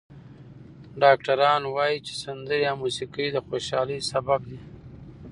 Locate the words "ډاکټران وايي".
1.01-1.97